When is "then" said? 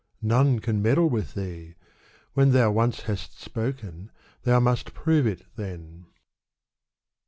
5.57-6.07